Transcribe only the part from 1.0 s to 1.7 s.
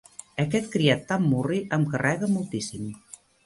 tan murri